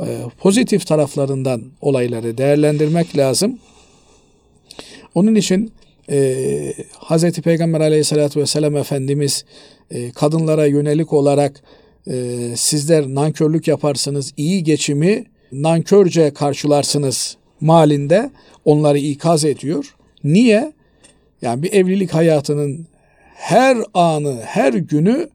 [0.00, 0.06] E,
[0.38, 3.58] pozitif taraflarından olayları değerlendirmek lazım.
[5.14, 5.72] Onun için
[6.10, 7.32] e, Hz.
[7.32, 9.44] Peygamber aleyhissalatü vesselam Efendimiz
[9.90, 11.62] e, kadınlara yönelik olarak
[12.10, 18.30] e, sizler nankörlük yaparsınız, iyi geçimi nankörce karşılarsınız malinde
[18.64, 19.94] onları ikaz ediyor.
[20.24, 20.72] Niye?
[21.42, 22.86] Yani bir evlilik hayatının
[23.34, 25.28] her anı, her günü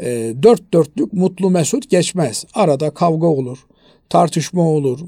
[0.00, 2.44] e, dört dörtlük mutlu mesut geçmez.
[2.54, 3.66] Arada kavga olur,
[4.08, 5.00] tartışma olur,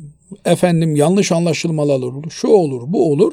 [0.44, 3.33] efendim yanlış anlaşılmalar olur, şu olur, bu olur.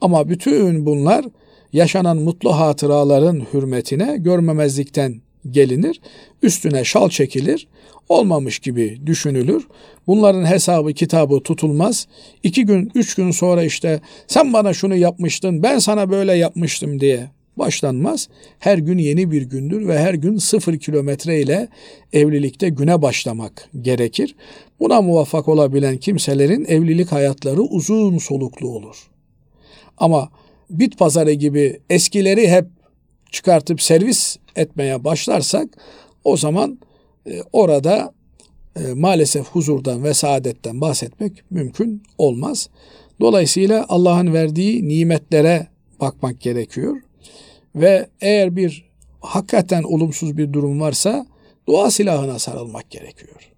[0.00, 1.24] Ama bütün bunlar
[1.72, 6.00] yaşanan mutlu hatıraların hürmetine görmemezlikten gelinir.
[6.42, 7.68] Üstüne şal çekilir.
[8.08, 9.66] Olmamış gibi düşünülür.
[10.06, 12.06] Bunların hesabı kitabı tutulmaz.
[12.42, 17.30] İki gün, üç gün sonra işte sen bana şunu yapmıştın, ben sana böyle yapmıştım diye
[17.56, 18.28] başlanmaz.
[18.58, 21.68] Her gün yeni bir gündür ve her gün sıfır kilometre ile
[22.12, 24.34] evlilikte güne başlamak gerekir.
[24.80, 29.10] Buna muvaffak olabilen kimselerin evlilik hayatları uzun soluklu olur.
[29.98, 30.30] Ama
[30.70, 32.66] bit pazarı gibi eskileri hep
[33.30, 35.68] çıkartıp servis etmeye başlarsak
[36.24, 36.78] o zaman
[37.26, 38.12] e, orada
[38.76, 42.68] e, maalesef huzurdan ve saadetten bahsetmek mümkün olmaz.
[43.20, 45.66] Dolayısıyla Allah'ın verdiği nimetlere
[46.00, 46.96] bakmak gerekiyor.
[47.74, 48.90] Ve eğer bir
[49.20, 51.26] hakikaten olumsuz bir durum varsa
[51.68, 53.50] dua silahına sarılmak gerekiyor.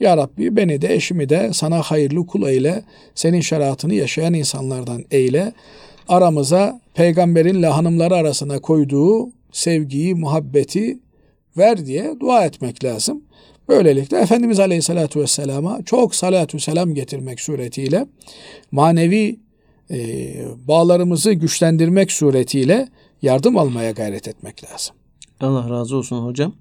[0.00, 2.82] Ya Rabbi beni de eşimi de sana hayırlı kul eyle,
[3.14, 5.52] senin şeriatını yaşayan insanlardan eyle.
[6.08, 10.98] Aramıza peygamberinle hanımları arasına koyduğu sevgiyi, muhabbeti
[11.56, 13.22] ver diye dua etmek lazım.
[13.68, 18.06] Böylelikle Efendimiz Aleyhisselatü Vesselam'a çok salatü selam getirmek suretiyle
[18.70, 19.40] manevi
[19.90, 19.98] e,
[20.68, 22.88] bağlarımızı güçlendirmek suretiyle
[23.22, 24.96] yardım almaya gayret etmek lazım.
[25.40, 26.52] Allah razı olsun hocam.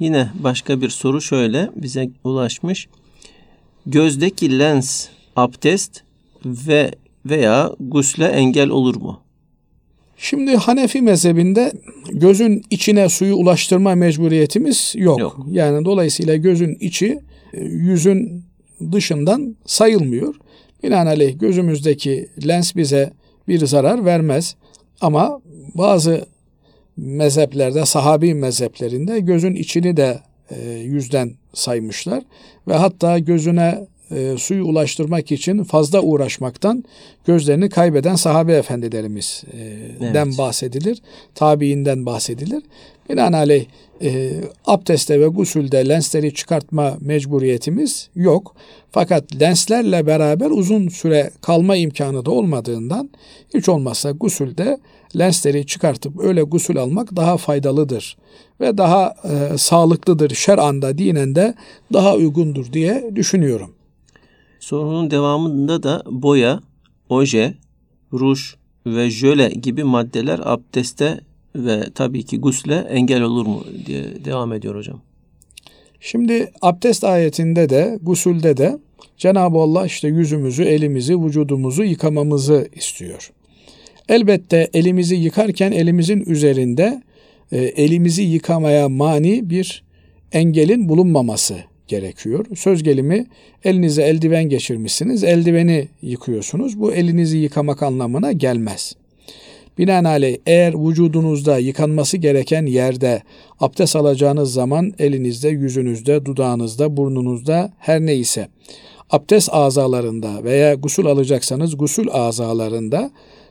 [0.00, 2.88] Yine başka bir soru şöyle bize ulaşmış.
[3.86, 6.02] Gözdeki lens abdest
[6.44, 6.90] ve
[7.26, 9.20] veya gusle engel olur mu?
[10.16, 11.72] Şimdi Hanefi mezhebinde
[12.12, 15.20] gözün içine suyu ulaştırma mecburiyetimiz yok.
[15.20, 15.46] yok.
[15.50, 17.20] Yani dolayısıyla gözün içi
[17.52, 18.44] e, yüzün
[18.92, 20.34] dışından sayılmıyor.
[20.82, 23.12] Binaenaleyh gözümüzdeki lens bize
[23.48, 24.56] bir zarar vermez.
[25.00, 25.40] Ama
[25.74, 26.26] bazı
[26.96, 32.22] mezheplerde, sahabi mezheplerinde gözün içini de e, yüzden saymışlar.
[32.68, 36.84] Ve hatta gözüne e, suyu ulaştırmak için fazla uğraşmaktan
[37.26, 40.38] gözlerini kaybeden sahabe efendilerimizden evet.
[40.38, 40.98] bahsedilir.
[41.34, 42.62] Tabiinden bahsedilir.
[43.10, 43.66] Binaenaleyh
[44.02, 44.30] e,
[44.64, 48.54] abdeste ve gusülde lensleri çıkartma mecburiyetimiz yok.
[48.90, 53.10] Fakat lenslerle beraber uzun süre kalma imkanı da olmadığından
[53.54, 54.78] hiç olmazsa gusülde
[55.18, 58.16] lensleri çıkartıp öyle gusül almak daha faydalıdır
[58.60, 60.34] ve daha e, sağlıklıdır.
[60.34, 61.54] Şer'anda, dinen de
[61.92, 63.70] daha uygundur diye düşünüyorum.
[64.62, 66.60] Sorunun devamında da boya,
[67.08, 67.54] oje,
[68.12, 68.40] ruj
[68.86, 71.20] ve jöle gibi maddeler abdeste
[71.56, 75.00] ve tabii ki gusle engel olur mu diye devam ediyor hocam.
[76.00, 78.78] Şimdi abdest ayetinde de gusülde de
[79.16, 83.32] Cenab-ı Allah işte yüzümüzü, elimizi, vücudumuzu yıkamamızı istiyor.
[84.08, 87.02] Elbette elimizi yıkarken elimizin üzerinde
[87.52, 89.84] e, elimizi yıkamaya mani bir
[90.32, 92.46] engelin bulunmaması gerekiyor.
[92.56, 93.26] Söz gelimi
[93.64, 96.80] elinize eldiven geçirmişsiniz, eldiveni yıkıyorsunuz.
[96.80, 98.96] Bu elinizi yıkamak anlamına gelmez.
[99.78, 103.22] Binaenaleyh eğer vücudunuzda yıkanması gereken yerde
[103.60, 108.48] abdest alacağınız zaman elinizde, yüzünüzde, dudağınızda, burnunuzda her neyse
[109.10, 113.10] abdest azalarında veya gusül alacaksanız gusül azalarında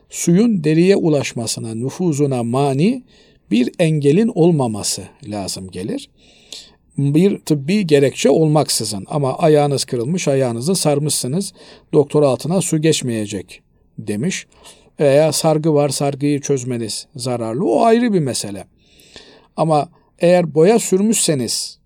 [0.10, 3.04] suyun deriye ulaşmasına, nüfuzuna mani
[3.52, 6.10] bir engelin olmaması lazım gelir.
[6.98, 11.54] Bir tıbbi gerekçe olmaksızın ama ayağınız kırılmış, ayağınızı sarmışsınız,
[11.94, 13.62] doktor altına su geçmeyecek
[13.98, 14.48] demiş.
[15.00, 17.66] Veya sargı var, sargıyı çözmeniz zararlı.
[17.66, 18.66] O ayrı bir mesele.
[19.58, 21.80] Ama eğer boya sürmüşseniz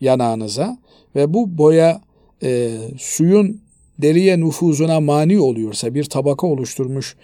[0.00, 0.78] yanağınıza
[1.14, 2.00] ve bu boya
[2.42, 3.60] e, suyun
[3.98, 7.16] deriye nüfuzuna mani oluyorsa, bir tabaka oluşturmuş,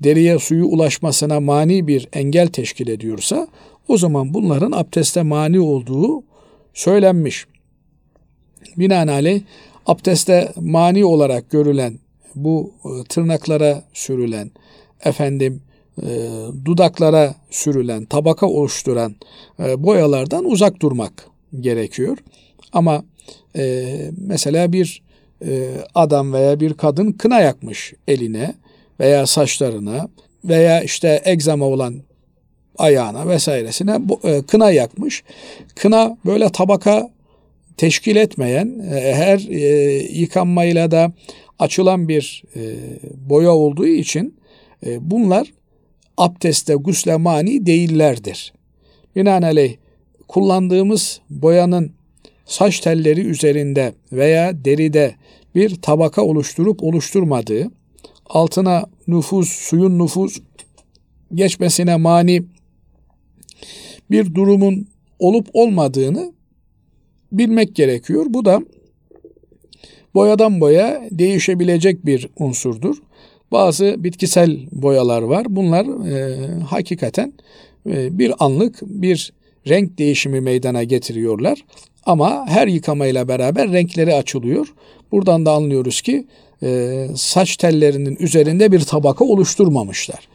[0.00, 3.48] deriye suyu ulaşmasına mani bir engel teşkil ediyorsa,
[3.88, 6.22] o zaman bunların abdeste mani olduğu
[6.74, 7.46] söylenmiş.
[8.76, 9.40] Binaenaleyh
[9.86, 11.98] abdeste mani olarak görülen
[12.34, 14.50] bu e, tırnaklara sürülen,
[15.04, 15.62] efendim
[16.02, 16.06] e,
[16.64, 19.14] dudaklara sürülen, tabaka oluşturan
[19.60, 21.26] e, boyalardan uzak durmak
[21.60, 22.18] gerekiyor.
[22.72, 23.04] Ama
[24.16, 25.04] mesela bir
[25.94, 28.54] adam veya bir kadın kına yakmış eline
[29.00, 30.08] veya saçlarına
[30.44, 32.02] veya işte egzama olan
[32.78, 35.22] ayağına vesairesine e, kına yakmış.
[35.74, 37.10] Kına böyle tabaka
[37.76, 41.12] teşkil etmeyen, e, her e, yıkanmayla da
[41.58, 42.42] açılan bir
[43.16, 44.34] boya olduğu için
[45.00, 45.52] bunlar
[46.16, 48.52] abdeste gusle mani değillerdir.
[49.16, 49.76] Binaenaleyh
[50.28, 51.92] kullandığımız boyanın
[52.46, 55.14] saç telleri üzerinde veya deride
[55.54, 57.70] bir tabaka oluşturup oluşturmadığı,
[58.26, 60.40] altına nüfuz, suyun nüfuz
[61.34, 62.42] geçmesine mani
[64.10, 64.86] bir durumun
[65.18, 66.32] olup olmadığını
[67.32, 68.26] bilmek gerekiyor.
[68.28, 68.60] Bu da
[70.14, 72.96] boyadan boya değişebilecek bir unsurdur.
[73.52, 75.46] Bazı bitkisel boyalar var.
[75.48, 77.32] Bunlar e, hakikaten
[77.86, 79.32] e, bir anlık bir
[79.68, 81.64] renk değişimi meydana getiriyorlar.
[82.06, 84.74] Ama her yıkamayla beraber renkleri açılıyor.
[85.12, 86.26] Buradan da anlıyoruz ki
[86.62, 90.28] e, saç tellerinin üzerinde bir tabaka oluşturmamışlar.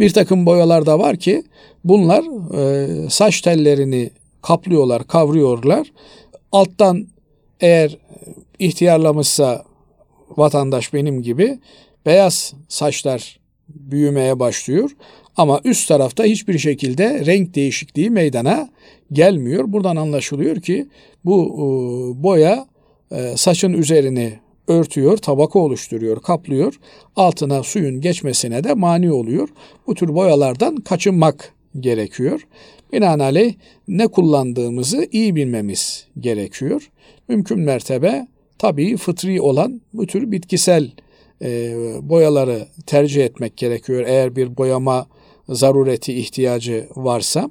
[0.00, 1.42] Bir takım boyalar da var ki
[1.84, 2.24] bunlar
[2.58, 4.10] e, saç tellerini
[4.42, 5.92] kaplıyorlar, kavruyorlar.
[6.52, 7.06] Alttan
[7.60, 7.98] eğer
[8.58, 9.64] ihtiyarlamışsa
[10.36, 11.58] vatandaş benim gibi
[12.06, 14.90] beyaz saçlar büyümeye başlıyor.
[15.36, 18.68] Ama üst tarafta hiçbir şekilde renk değişikliği meydana
[19.12, 19.64] gelmiyor.
[19.66, 20.88] Buradan anlaşılıyor ki
[21.24, 21.62] bu e,
[22.22, 22.66] boya
[23.36, 26.80] saçın üzerini örtüyor, tabaka oluşturuyor, kaplıyor.
[27.16, 29.48] Altına suyun geçmesine de mani oluyor.
[29.86, 32.46] Bu tür boyalardan kaçınmak gerekiyor.
[32.92, 33.54] Binaenaleyh
[33.88, 36.90] ne kullandığımızı iyi bilmemiz gerekiyor.
[37.28, 38.26] Mümkün mertebe
[38.58, 40.90] tabii fıtri olan bu tür bitkisel
[41.42, 44.04] e, boyaları tercih etmek gerekiyor.
[44.06, 45.06] Eğer bir boyama
[45.48, 47.50] zarureti ihtiyacı varsa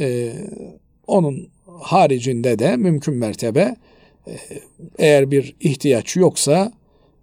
[0.00, 0.32] e,
[1.06, 1.48] onun
[1.80, 3.76] haricinde de mümkün mertebe
[4.98, 6.72] eğer bir ihtiyaç yoksa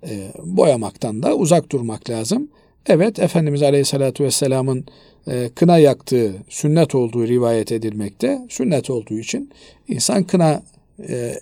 [0.08, 2.49] e, boyamaktan da uzak durmak lazım.
[2.86, 4.86] Evet Efendimiz Aleyhisselatü Vesselam'ın
[5.28, 8.39] e, kına yaktığı sünnet olduğu rivayet edilmekte.
[8.49, 9.51] Sünnet olduğu için
[9.88, 10.64] insan kına
[11.10, 11.34] e,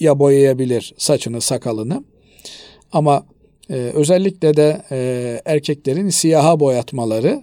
[0.00, 2.04] ya boyayabilir saçını sakalını
[2.92, 3.26] ama
[3.70, 7.42] e, özellikle de e, erkeklerin siyaha boyatmaları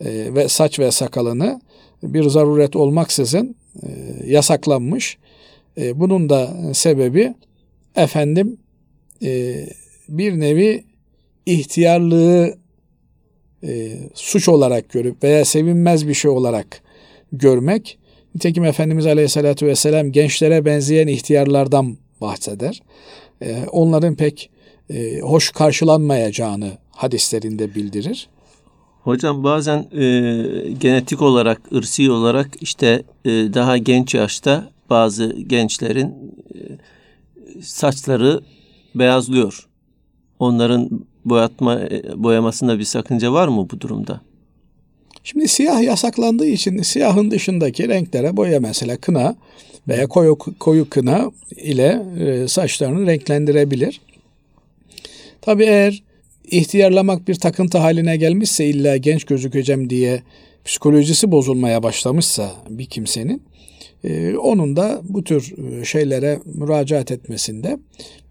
[0.00, 1.60] e, ve saç ve sakalını
[2.02, 3.88] bir zaruret olmaksızın e,
[4.26, 5.18] yasaklanmış.
[5.76, 7.34] E, bunun da sebebi
[7.96, 8.56] efendim
[9.22, 9.54] e,
[10.08, 10.84] bir nevi
[11.46, 12.54] ihtiyarlığı
[13.64, 16.82] e, suç olarak görüp veya sevinmez bir şey olarak
[17.32, 17.98] görmek.
[18.34, 22.82] Nitekim Efendimiz Aleyhisselatü Vesselam gençlere benzeyen ihtiyarlardan bahseder.
[23.72, 24.50] Onların pek
[25.22, 28.28] hoş karşılanmayacağını hadislerinde bildirir.
[29.02, 30.04] Hocam bazen e,
[30.80, 36.08] genetik olarak, ırsi olarak işte e, daha genç yaşta bazı gençlerin
[36.54, 36.58] e,
[37.62, 38.40] saçları
[38.94, 39.68] beyazlıyor.
[40.38, 40.90] Onların
[41.24, 44.20] boyatma e, boyamasında bir sakınca var mı bu durumda?
[45.24, 49.36] Şimdi siyah yasaklandığı için siyahın dışındaki renklere boya mesela kına
[49.88, 54.00] veya koyu koyu kına ile e, saçlarını renklendirebilir.
[55.40, 56.02] Tabii eğer
[56.44, 60.22] ihtiyarlamak bir takıntı haline gelmişse illa genç gözükeceğim diye
[60.64, 63.42] psikolojisi bozulmaya başlamışsa bir kimsenin
[64.04, 67.78] e, onun da bu tür e, şeylere müracaat etmesinde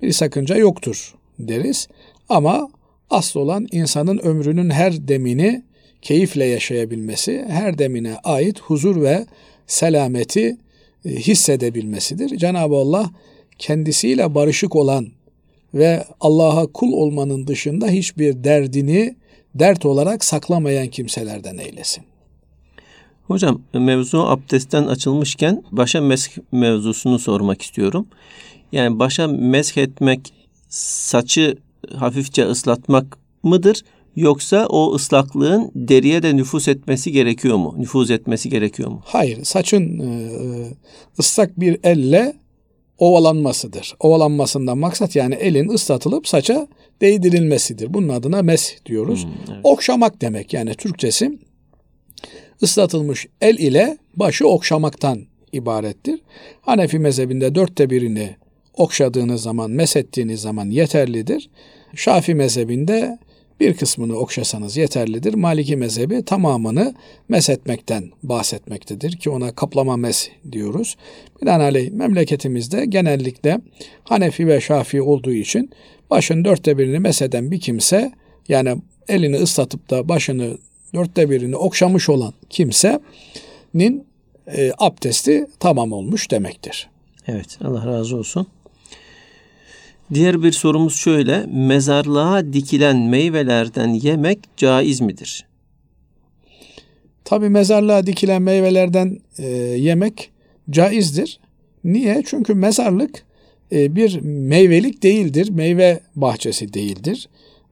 [0.01, 1.87] bir sakınca yoktur deriz.
[2.29, 2.69] Ama
[3.09, 5.63] asıl olan insanın ömrünün her demini
[6.01, 9.25] keyifle yaşayabilmesi, her demine ait huzur ve
[9.67, 10.57] selameti
[11.05, 12.37] e, hissedebilmesidir.
[12.37, 13.11] Cenab-ı Allah
[13.57, 15.07] kendisiyle barışık olan
[15.73, 19.15] ve Allah'a kul olmanın dışında hiçbir derdini
[19.55, 22.10] dert olarak saklamayan kimselerden eylesin.
[23.31, 28.07] Hocam mevzu abdestten açılmışken başa mesk mevzusunu sormak istiyorum.
[28.71, 30.33] Yani başa mesk etmek
[30.69, 31.57] saçı
[31.95, 33.81] hafifçe ıslatmak mıdır?
[34.15, 37.75] Yoksa o ıslaklığın deriye de nüfus etmesi gerekiyor mu?
[37.77, 39.01] Nüfuz etmesi gerekiyor mu?
[39.05, 39.43] Hayır.
[39.43, 40.29] Saçın e,
[41.19, 42.33] ıslak bir elle
[42.97, 43.95] ovalanmasıdır.
[43.99, 46.67] Ovalanmasından maksat yani elin ıslatılıp saça
[47.01, 47.93] değdirilmesidir.
[47.93, 49.23] Bunun adına mes diyoruz.
[49.23, 49.59] Hmm, evet.
[49.63, 51.39] Okşamak demek yani Türkçesi
[52.63, 56.19] ıslatılmış el ile başı okşamaktan ibarettir.
[56.61, 58.35] Hanefi mezhebinde dörtte birini
[58.73, 61.49] okşadığınız zaman, mesettiğiniz zaman yeterlidir.
[61.95, 63.19] Şafi mezhebinde
[63.59, 65.33] bir kısmını okşasanız yeterlidir.
[65.33, 66.95] Maliki mezhebi tamamını
[67.29, 70.97] mesetmekten bahsetmektedir ki ona kaplama mes diyoruz.
[71.41, 73.61] Binaenaleyh memleketimizde genellikle
[74.03, 75.69] Hanefi ve Şafi olduğu için
[76.09, 78.11] başın dörtte birini meseden bir kimse
[78.47, 80.57] yani elini ıslatıp da başını
[80.93, 84.05] dörtte birini okşamış olan kimsenin
[84.47, 86.89] e, abdesti tamam olmuş demektir.
[87.27, 88.47] Evet Allah razı olsun.
[90.13, 91.45] Diğer bir sorumuz şöyle.
[91.45, 95.45] Mezarlığa dikilen meyvelerden yemek caiz midir?
[97.25, 100.31] Tabi mezarlığa dikilen meyvelerden e, yemek
[100.69, 101.39] caizdir.
[101.83, 102.23] Niye?
[102.25, 103.23] Çünkü mezarlık
[103.71, 107.29] e, bir meyvelik değildir, meyve bahçesi değildir.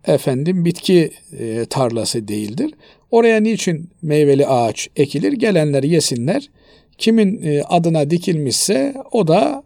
[0.07, 2.72] efendim bitki e, tarlası değildir.
[3.12, 5.34] Oraya niçin meyveli ağaç ekilir?
[5.34, 6.49] Gelenler yesinler.
[6.97, 9.64] Kimin e, adına dikilmişse o da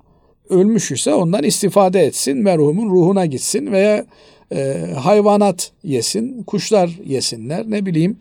[0.50, 2.38] ölmüş ise ondan istifade etsin.
[2.38, 4.06] Merhumun ruhuna gitsin veya
[4.56, 8.18] e, hayvanat yesin, kuşlar yesinler, ne bileyim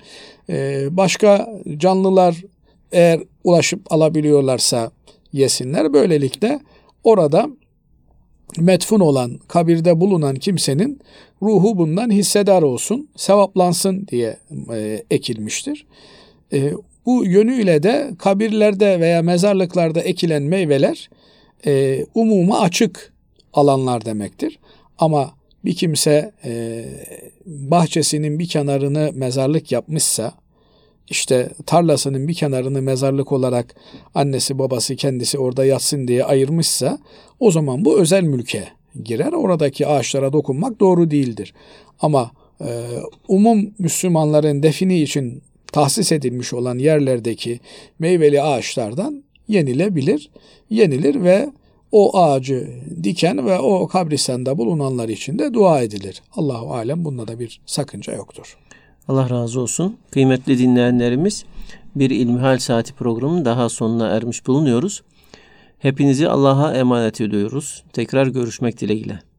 [0.50, 2.36] e, başka canlılar
[2.92, 4.90] eğer ulaşıp alabiliyorlarsa
[5.32, 5.92] yesinler.
[5.92, 6.60] Böylelikle
[7.04, 7.48] orada
[8.58, 11.00] metfun olan, kabirde bulunan kimsenin
[11.42, 14.36] ruhu bundan hissedar olsun, sevaplansın diye
[14.72, 15.86] e, ekilmiştir.
[16.52, 16.72] E,
[17.06, 21.10] bu yönüyle de kabirlerde veya mezarlıklarda ekilen meyveler
[21.66, 23.12] e, umuma açık
[23.52, 24.58] alanlar demektir.
[24.98, 25.34] Ama
[25.64, 26.84] bir kimse e,
[27.46, 30.32] bahçesinin bir kenarını mezarlık yapmışsa,
[31.08, 33.74] işte tarlasının bir kenarını mezarlık olarak
[34.14, 36.98] annesi babası kendisi orada yatsın diye ayırmışsa
[37.40, 38.68] o zaman bu özel mülke
[39.02, 39.32] girer.
[39.32, 41.54] Oradaki ağaçlara dokunmak doğru değildir.
[42.00, 42.30] Ama
[42.60, 42.66] e,
[43.28, 45.42] umum Müslümanların defini için
[45.72, 47.60] tahsis edilmiş olan yerlerdeki
[47.98, 50.30] meyveli ağaçlardan yenilebilir,
[50.70, 51.48] yenilir ve
[51.92, 52.70] o ağacı
[53.02, 56.22] diken ve o kabristanda bulunanlar için de dua edilir.
[56.36, 58.56] Allahu alem bunda da bir sakınca yoktur.
[59.08, 59.96] Allah razı olsun.
[60.10, 61.44] Kıymetli dinleyenlerimiz
[61.96, 65.02] bir İlmihal Saati programının daha sonuna ermiş bulunuyoruz.
[65.78, 67.84] Hepinizi Allah'a emanet ediyoruz.
[67.92, 69.31] Tekrar görüşmek dileğiyle.